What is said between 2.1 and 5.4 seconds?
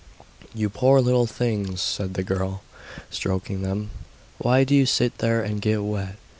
the girl, stroking them. 'Why do you sit